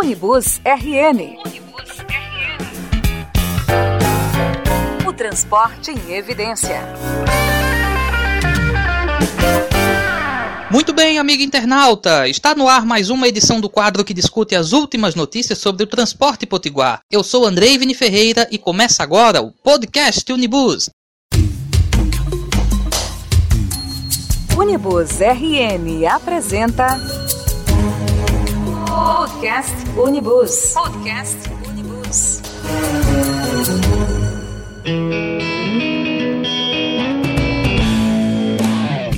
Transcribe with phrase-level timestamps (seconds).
[0.00, 1.38] Unibus RN.
[5.04, 6.80] O transporte em evidência.
[10.70, 12.28] Muito bem, amigo internauta!
[12.28, 15.86] Está no ar mais uma edição do quadro que discute as últimas notícias sobre o
[15.86, 17.00] transporte potiguar.
[17.10, 20.88] Eu sou Andrei Vini Ferreira e começa agora o podcast Unibus.
[24.56, 26.96] Unibus RN apresenta
[28.98, 30.72] Podcast Unibus.
[30.74, 31.36] Podcast
[31.68, 32.42] Unibus.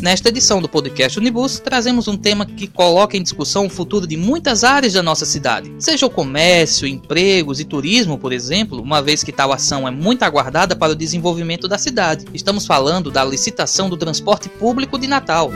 [0.02, 4.18] Nesta edição do podcast Unibus, trazemos um tema que coloca em discussão o futuro de
[4.18, 9.24] muitas áreas da nossa cidade, seja o comércio, empregos e turismo, por exemplo, uma vez
[9.24, 12.26] que tal ação é muito aguardada para o desenvolvimento da cidade.
[12.34, 15.50] Estamos falando da licitação do transporte público de Natal.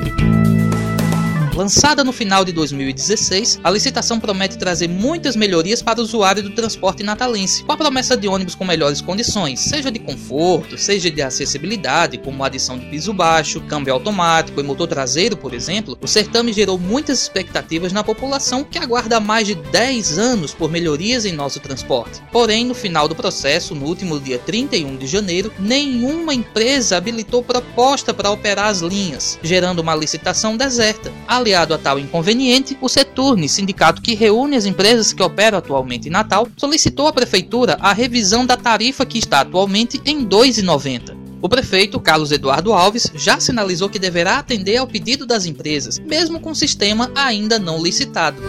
[1.55, 6.51] Lançada no final de 2016, a licitação promete trazer muitas melhorias para o usuário do
[6.51, 11.23] transporte natalense, com a promessa de ônibus com melhores condições, seja de conforto, seja de
[11.23, 15.97] acessibilidade, como a adição de piso baixo, câmbio automático e motor traseiro, por exemplo.
[16.03, 21.25] O certame gerou muitas expectativas na população que aguarda mais de 10 anos por melhorias
[21.25, 22.21] em nosso transporte.
[22.33, 28.13] Porém, no final do processo, no último dia 31 de janeiro, nenhuma empresa habilitou proposta
[28.13, 31.13] para operar as linhas, gerando uma licitação deserta.
[31.45, 36.11] Aliado a tal inconveniente, o Seturne, sindicato que reúne as empresas que operam atualmente em
[36.11, 41.15] Natal, solicitou à prefeitura a revisão da tarifa que está atualmente em R$ 2,90.
[41.43, 46.41] O prefeito, Carlos Eduardo Alves, já sinalizou que deverá atender ao pedido das empresas, mesmo
[46.41, 48.41] com o sistema ainda não licitado.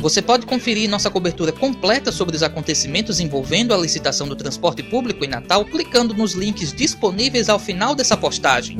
[0.00, 5.26] Você pode conferir nossa cobertura completa sobre os acontecimentos envolvendo a licitação do transporte público
[5.26, 8.78] em Natal clicando nos links disponíveis ao final dessa postagem.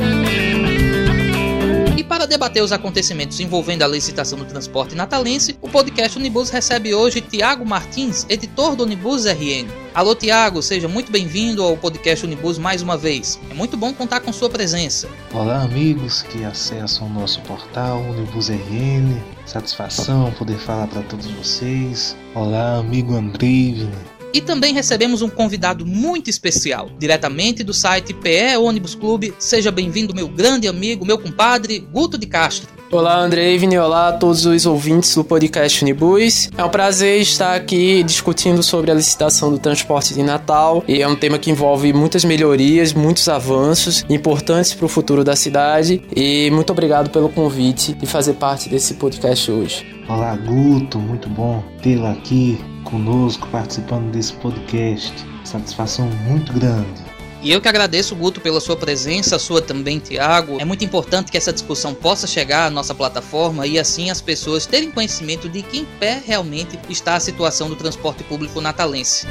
[2.09, 7.21] Para debater os acontecimentos envolvendo a licitação do transporte natalense, o podcast Unibus recebe hoje
[7.21, 9.69] Tiago Martins, editor do Unibus RN.
[9.95, 13.39] Alô Tiago, seja muito bem-vindo ao podcast Unibus mais uma vez.
[13.51, 15.07] É muito bom contar com sua presença.
[15.35, 19.21] Olá amigos que acessam o nosso portal Unibus RN.
[19.45, 22.17] Satisfação poder falar para todos vocês.
[22.35, 23.87] Olá amigo Andrei.
[24.33, 29.33] E também recebemos um convidado muito especial, diretamente do site PE Ônibus Clube.
[29.39, 32.79] Seja bem-vindo, meu grande amigo, meu compadre, Guto de Castro.
[32.91, 36.51] Olá, André Evne, olá a todos os ouvintes do podcast Unibus.
[36.57, 41.09] É um prazer estar aqui discutindo sobre a licitação do transporte de Natal e é
[41.09, 46.03] um tema que envolve muitas melhorias, muitos avanços importantes para o futuro da cidade.
[46.17, 49.87] E muito obrigado pelo convite de fazer parte desse podcast hoje.
[50.09, 52.59] Olá, Guto, muito bom tê-lo aqui
[52.91, 55.15] conosco participando desse podcast.
[55.45, 57.09] Satisfação muito grande.
[57.41, 60.61] E eu que agradeço, Guto, pela sua presença, a sua também, Tiago.
[60.61, 64.67] É muito importante que essa discussão possa chegar à nossa plataforma e assim as pessoas
[64.67, 69.27] terem conhecimento de que em pé realmente está a situação do transporte público natalense.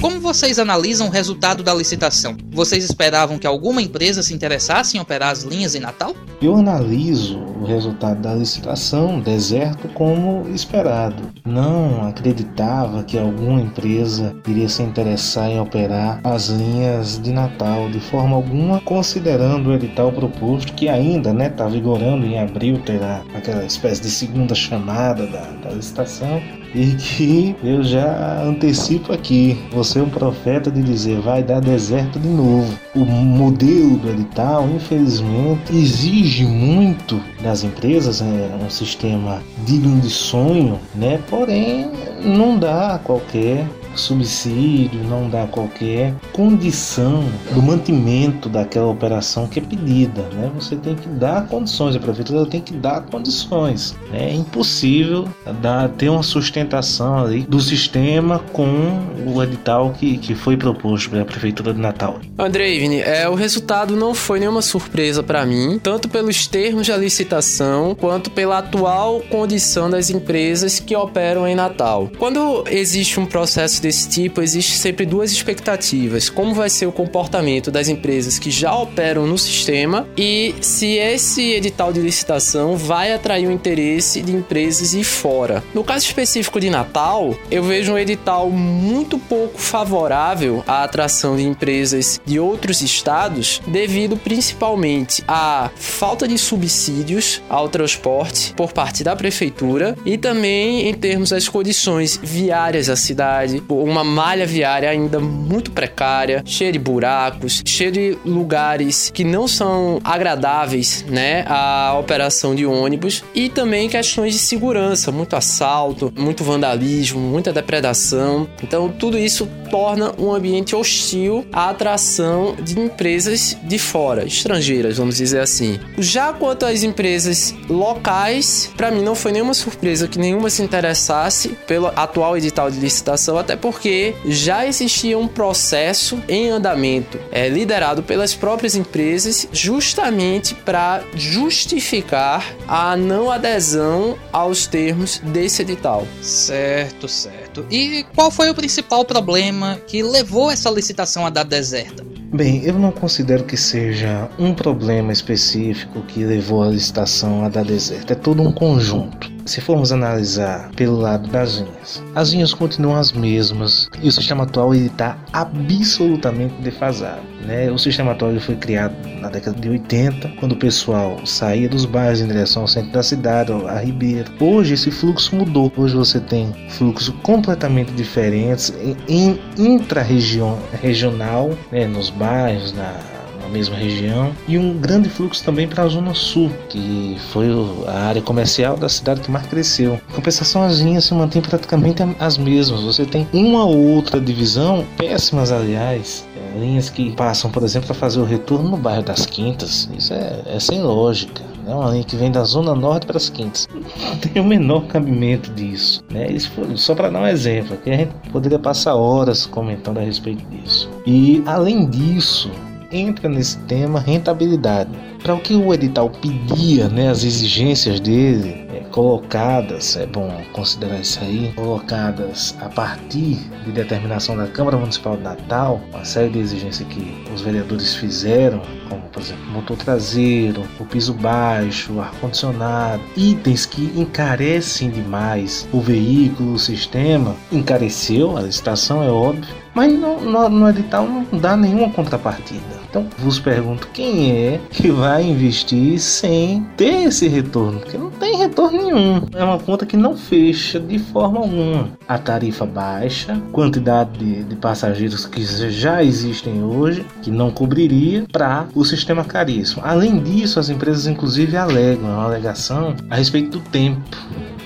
[0.00, 2.36] Como vocês analisam o resultado da licitação?
[2.52, 6.14] Vocês esperavam que alguma empresa se interessasse em operar as linhas em Natal?
[6.40, 11.24] Eu analiso o resultado da licitação deserto como esperado.
[11.44, 17.98] Não acreditava que alguma empresa iria se interessar em operar as linhas de Natal de
[17.98, 23.24] forma alguma, considerando o edital proposto que ainda está né, tá vigorando em abril, terá
[23.34, 26.40] aquela espécie de segunda chamada da, da licitação
[26.74, 32.18] e que eu já antecipo aqui, você é um profeta de dizer vai dar deserto
[32.18, 32.78] de novo.
[32.94, 40.78] O modelo do edital, infelizmente, exige muito das empresas, é um sistema digno de sonho,
[40.94, 41.20] né?
[41.28, 41.90] Porém,
[42.22, 43.66] não dá qualquer
[43.98, 50.22] subsídio, não dá qualquer condição do mantimento daquela operação que é pedida.
[50.32, 50.50] Né?
[50.54, 53.96] Você tem que dar condições, a prefeitura tem que dar condições.
[54.10, 54.30] Né?
[54.30, 55.28] É impossível
[55.60, 61.24] dar, ter uma sustentação ali do sistema com o edital que, que foi proposto pela
[61.24, 62.20] prefeitura de Natal.
[62.38, 66.96] André Ivni, é, o resultado não foi nenhuma surpresa para mim, tanto pelos termos da
[66.96, 72.10] licitação quanto pela atual condição das empresas que operam em Natal.
[72.18, 76.92] Quando existe um processo de desse tipo, existe sempre duas expectativas: como vai ser o
[76.92, 83.12] comportamento das empresas que já operam no sistema e se esse edital de licitação vai
[83.12, 85.64] atrair o interesse de empresas e fora.
[85.72, 91.44] No caso específico de Natal, eu vejo um edital muito pouco favorável à atração de
[91.44, 99.16] empresas de outros estados, devido principalmente à falta de subsídios ao transporte por parte da
[99.16, 105.70] prefeitura e também em termos das condições viárias da cidade, uma malha viária ainda muito
[105.70, 112.66] precária, cheia de buracos, cheia de lugares que não são agradáveis, né, à operação de
[112.66, 118.48] ônibus e também questões de segurança, muito assalto, muito vandalismo, muita depredação.
[118.62, 125.16] Então, tudo isso torna um ambiente hostil à atração de empresas de fora, estrangeiras, vamos
[125.16, 125.78] dizer assim.
[125.98, 131.50] Já quanto às empresas locais, para mim não foi nenhuma surpresa que nenhuma se interessasse
[131.66, 138.02] pelo atual edital de licitação, até porque já existia um processo em andamento, é, liderado
[138.02, 146.06] pelas próprias empresas, justamente para justificar a não adesão aos termos desse edital.
[146.22, 147.66] Certo, certo.
[147.70, 152.04] E qual foi o principal problema que levou essa licitação a dar deserta?
[152.32, 157.64] Bem, eu não considero que seja um problema específico que levou a licitação a dar
[157.64, 158.12] deserto.
[158.12, 159.37] É todo um conjunto.
[159.48, 164.44] Se formos analisar pelo lado das linhas, as linhas continuam as mesmas e o sistema
[164.44, 167.22] atual está absolutamente defasado.
[167.46, 167.70] Né?
[167.70, 172.20] O sistema atual foi criado na década de 80, quando o pessoal saía dos bairros
[172.20, 174.26] em direção ao centro da cidade, a Ribeira.
[174.38, 175.72] Hoje esse fluxo mudou.
[175.78, 178.70] Hoje você tem fluxos completamente diferentes
[179.08, 181.86] em intra-regional, né?
[181.86, 183.17] nos bairros, na
[183.48, 187.48] mesma região, e um grande fluxo também para a Zona Sul, que foi
[187.86, 190.00] a área comercial da cidade que mais cresceu.
[190.10, 192.82] Em compensação, as linhas se mantêm praticamente as mesmas.
[192.82, 197.96] Você tem uma ou outra divisão, péssimas aliás, é, linhas que passam, por exemplo, para
[197.96, 199.88] fazer o retorno no bairro das Quintas.
[199.96, 201.42] Isso é, é sem lógica.
[201.66, 203.68] É uma linha que vem da Zona Norte para as Quintas.
[203.74, 206.02] Não tem o menor cabimento disso.
[206.10, 206.30] Né?
[206.30, 210.00] Isso foi, só para dar um exemplo, que a gente poderia passar horas comentando a
[210.00, 210.88] respeito disso.
[211.06, 212.50] E além disso,
[212.90, 214.90] entra nesse tema rentabilidade.
[215.22, 221.00] Para o que o edital pedia, né, as exigências dele, é, colocadas, é bom considerar
[221.00, 226.38] isso aí, colocadas a partir de determinação da Câmara Municipal de Natal, uma série de
[226.38, 233.66] exigências que os vereadores fizeram, como por exemplo motor traseiro, o piso baixo, ar-condicionado, itens
[233.66, 240.48] que encarecem demais o veículo, o sistema, encareceu a licitação, é óbvio, mas no, no,
[240.48, 242.77] no edital não dá nenhuma contrapartida.
[242.88, 248.36] Então vos pergunto quem é que vai investir sem ter esse retorno, porque não tem
[248.36, 249.22] retorno nenhum.
[249.34, 251.90] É uma conta que não fecha de forma alguma.
[252.06, 258.66] A tarifa baixa, quantidade de, de passageiros que já existem hoje, que não cobriria para
[258.74, 259.82] o sistema caríssimo.
[259.84, 264.00] Além disso, as empresas inclusive alegam, é uma alegação a respeito do tempo,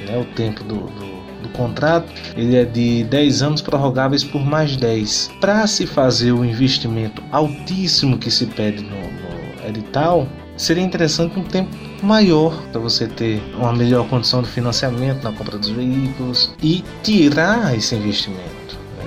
[0.06, 1.11] né, o tempo do, do
[1.52, 5.30] contrato ele é de 10 anos prorrogáveis por mais 10.
[5.40, 10.26] Para se fazer o investimento altíssimo que se pede no, no edital,
[10.56, 11.70] seria interessante um tempo
[12.02, 17.76] maior para você ter uma melhor condição de financiamento na compra dos veículos e tirar
[17.76, 18.52] esse investimento.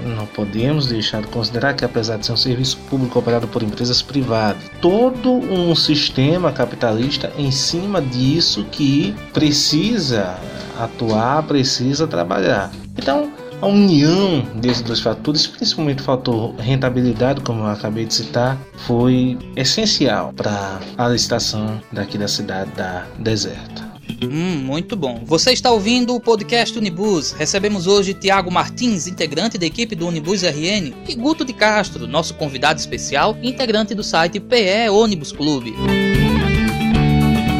[0.06, 4.04] Não podemos deixar de considerar que, apesar de ser um serviço público operado por empresas
[4.04, 10.38] privadas, todo um sistema capitalista em cima disso que precisa
[10.80, 12.72] atuar, precisa trabalhar.
[12.98, 13.32] Então,
[13.62, 19.38] a união desses dois fatores, principalmente o fator rentabilidade, como eu acabei de citar, foi
[19.56, 23.86] essencial para a licitação daqui da cidade da Deserta.
[24.22, 25.22] Hum, muito bom.
[25.26, 27.32] Você está ouvindo o podcast Unibus.
[27.32, 32.34] Recebemos hoje Tiago Martins, integrante da equipe do Unibus RN, e Guto de Castro, nosso
[32.36, 35.74] convidado especial, integrante do site PE Ônibus Clube.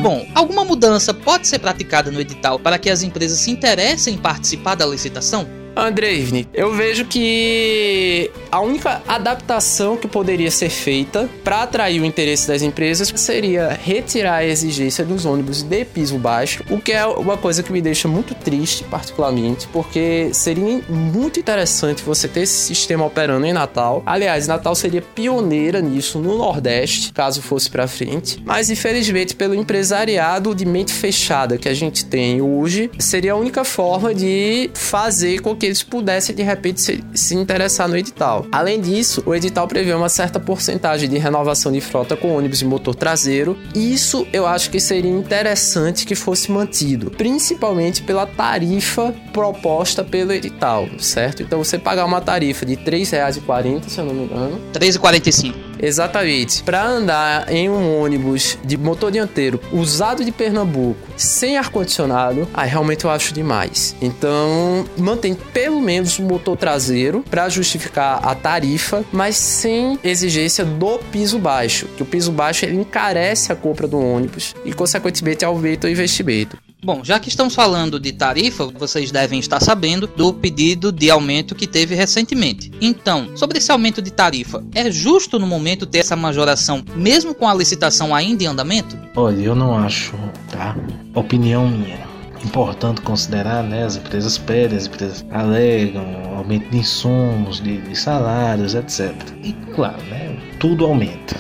[0.06, 4.18] Bom, alguma mudança pode ser praticada no edital para que as empresas se interessem em
[4.20, 5.65] participar da licitação?
[5.76, 12.48] Andreivni, eu vejo que a única adaptação que poderia ser feita para atrair o interesse
[12.48, 17.38] das empresas seria retirar a exigência dos ônibus de piso baixo, o que é uma
[17.38, 23.06] coisa que me deixa muito triste, particularmente, porque seria muito interessante você ter esse sistema
[23.06, 24.02] operando em Natal.
[24.06, 30.56] Aliás, Natal seria pioneira nisso no Nordeste, caso fosse para frente, mas infelizmente pelo empresariado
[30.56, 35.56] de mente fechada que a gente tem hoje, seria a única forma de fazer com
[35.56, 38.46] que que eles pudessem de repente se, se interessar no edital.
[38.52, 42.66] Além disso, o edital prevê uma certa porcentagem de renovação de frota com ônibus de
[42.66, 43.58] motor traseiro.
[43.74, 50.88] Isso eu acho que seria interessante que fosse mantido, principalmente pela tarifa proposta pelo edital,
[51.00, 51.42] certo?
[51.42, 54.62] Então você pagar uma tarifa de R$ 3,40, se eu não me engano.
[54.72, 55.75] R$ 3,45.
[55.80, 56.64] Exatamente.
[56.64, 63.06] Para andar em um ônibus de motor dianteiro usado de Pernambuco, sem ar-condicionado, aí realmente
[63.06, 63.96] eu acho demais.
[64.02, 70.98] Então, mantém pelo menos o motor traseiro para justificar a tarifa, mas sem exigência do
[71.12, 75.88] piso baixo, que o piso baixo ele encarece a compra do ônibus e, consequentemente, aumenta
[75.88, 76.58] o investimento.
[76.86, 81.56] Bom, já que estamos falando de tarifa, vocês devem estar sabendo do pedido de aumento
[81.56, 82.70] que teve recentemente.
[82.80, 87.50] Então, sobre esse aumento de tarifa, é justo no momento ter essa majoração, mesmo com
[87.50, 88.96] a licitação ainda em andamento?
[89.16, 90.14] Olha, eu não acho,
[90.52, 90.78] tá?
[91.16, 92.06] Opinião minha
[92.44, 93.84] importante considerar, né?
[93.84, 99.12] As empresas pedem, as empresas alegam aumento de insumos, de, de salários, etc.
[99.44, 100.38] E claro, né?
[100.60, 101.36] Tudo aumenta.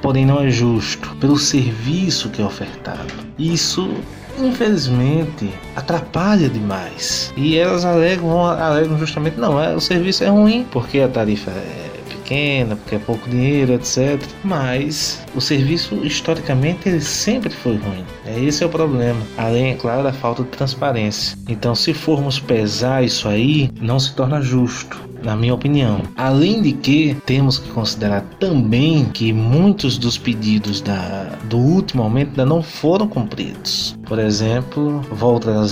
[0.00, 3.12] Porém, não é justo pelo serviço que é ofertado.
[3.36, 3.90] Isso
[4.38, 7.32] infelizmente atrapalha demais.
[7.36, 11.84] E elas alegam, alegam justamente, não, é, o serviço é ruim porque a tarifa é
[12.24, 14.20] pequena, porque é pouco dinheiro, etc.
[14.42, 18.04] Mas o serviço historicamente ele sempre foi ruim.
[18.26, 19.20] É esse é o problema.
[19.36, 21.36] Além, é claro, da falta de transparência.
[21.48, 26.02] Então, se formos pesar isso aí, não se torna justo na minha opinião.
[26.16, 32.28] Além de que temos que considerar também que muitos dos pedidos da, do último aumento
[32.28, 33.96] ainda não foram cumpridos.
[34.06, 35.00] Por exemplo,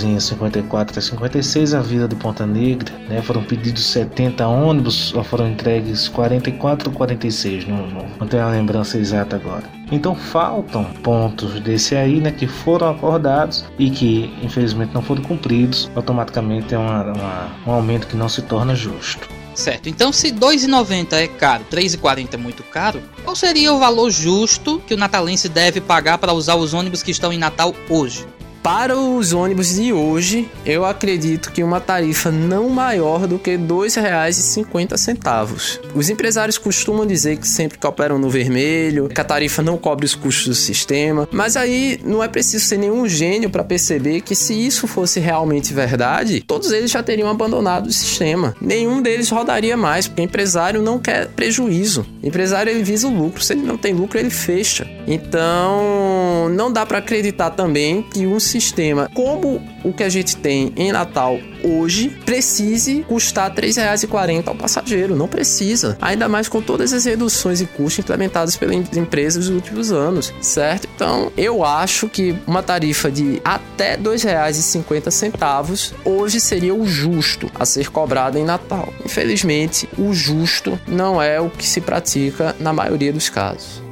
[0.02, 5.22] linhas 54 a 56, a Vila de Ponta Negra, né, foram pedidos 70 ônibus, só
[5.22, 9.64] foram entregues 44 ou 46, não, não, não tenho a lembrança exata agora.
[9.90, 15.90] Então faltam pontos desse aí, né, que foram acordados e que infelizmente não foram cumpridos.
[15.94, 19.28] Automaticamente é uma, uma, um aumento que não se torna justo.
[19.54, 23.78] Certo, então se R$ 2,90 é caro, R$ 3,40 é muito caro, qual seria o
[23.78, 27.74] valor justo que o natalense deve pagar para usar os ônibus que estão em Natal
[27.88, 28.26] hoje?
[28.62, 33.58] Para os ônibus de hoje, eu acredito que uma tarifa não maior do que R$
[33.58, 35.80] 2,50.
[35.96, 40.06] Os empresários costumam dizer que sempre que operam no vermelho, que a tarifa não cobre
[40.06, 44.36] os custos do sistema, mas aí não é preciso ser nenhum gênio para perceber que
[44.36, 48.54] se isso fosse realmente verdade, todos eles já teriam abandonado o sistema.
[48.60, 52.06] Nenhum deles rodaria mais, porque empresário não quer prejuízo.
[52.22, 54.88] O empresário ele visa o lucro, se ele não tem lucro, ele fecha.
[55.04, 60.72] Então, não dá para acreditar também que um sistema como o que a gente tem
[60.76, 65.16] em Natal hoje precise custar R$ 3,40 ao passageiro.
[65.16, 65.96] Não precisa.
[66.00, 70.88] Ainda mais com todas as reduções e custos implementadas pelas empresas nos últimos anos, certo?
[70.94, 77.64] Então, eu acho que uma tarifa de até R$ 2,50 hoje seria o justo a
[77.64, 78.92] ser cobrado em Natal.
[79.04, 83.82] Infelizmente, o justo não é o que se pratica na maioria dos casos.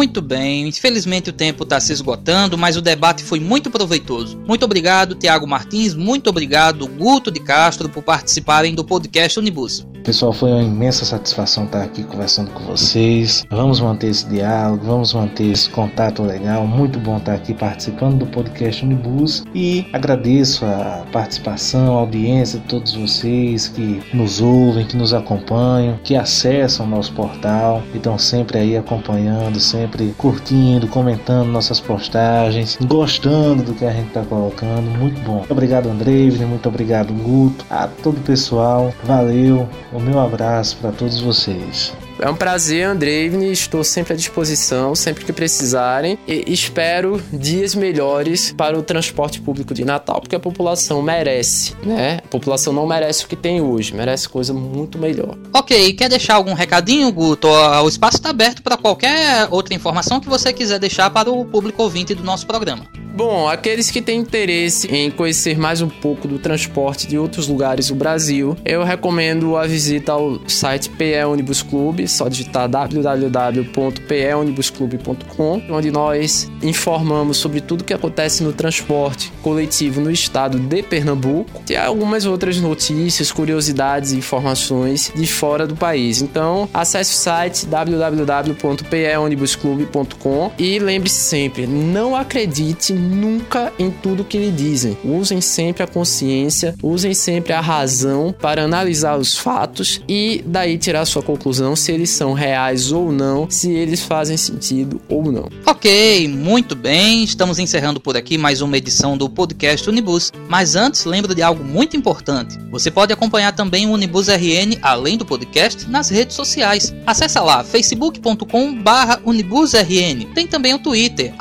[0.00, 4.38] Muito bem, infelizmente o tempo está se esgotando, mas o debate foi muito proveitoso.
[4.46, 9.86] Muito obrigado, Tiago Martins, muito obrigado, Guto de Castro, por participarem do podcast Unibus.
[10.10, 13.46] Pessoal, foi uma imensa satisfação estar aqui conversando com vocês.
[13.48, 16.66] Vamos manter esse diálogo, vamos manter esse contato legal.
[16.66, 22.66] Muito bom estar aqui participando do podcast Unibus e agradeço a participação, a audiência de
[22.66, 28.58] todos vocês que nos ouvem, que nos acompanham, que acessam nosso portal e estão sempre
[28.58, 34.90] aí acompanhando, sempre curtindo, comentando nossas postagens, gostando do que a gente está colocando.
[34.98, 35.46] Muito bom.
[35.48, 38.92] Obrigado, Andrei, muito obrigado, Guto, a todo o pessoal.
[39.04, 39.68] Valeu
[40.00, 41.92] o meu abraço para todos vocês.
[42.18, 43.50] É um prazer, Andreivne.
[43.50, 46.18] Estou sempre à disposição, sempre que precisarem.
[46.26, 52.20] E espero dias melhores para o transporte público de Natal, porque a população merece, né?
[52.24, 55.36] A população não merece o que tem hoje, merece coisa muito melhor.
[55.54, 57.48] Ok, quer deixar algum recadinho, Guto?
[57.48, 61.82] O espaço está aberto para qualquer outra informação que você quiser deixar para o público
[61.82, 62.86] ouvinte do nosso programa.
[63.20, 67.88] Bom, aqueles que têm interesse em conhecer mais um pouco do transporte de outros lugares
[67.88, 75.90] do Brasil, eu recomendo a visita ao site PE Ônibus Clube, só digitar www.peonibusclube.com, onde
[75.90, 82.24] nós informamos sobre tudo que acontece no transporte coletivo no estado de Pernambuco e algumas
[82.24, 86.22] outras notícias, curiosidades e informações de fora do país.
[86.22, 94.50] Então, acesse o site www.peonibusclube.com e lembre-se sempre, não acredite nunca em tudo que lhe
[94.50, 94.96] dizem.
[95.04, 101.04] Usem sempre a consciência, usem sempre a razão para analisar os fatos e daí tirar
[101.04, 105.48] sua conclusão se eles são reais ou não, se eles fazem sentido ou não.
[105.66, 107.24] Ok, muito bem.
[107.24, 110.32] Estamos encerrando por aqui mais uma edição do podcast Unibus.
[110.48, 112.58] Mas antes, lembro de algo muito importante.
[112.70, 116.94] Você pode acompanhar também o Unibus RN, além do podcast, nas redes sociais.
[117.06, 120.26] Acesse lá facebook.com/unibusrn.
[120.34, 121.32] Tem também o Twitter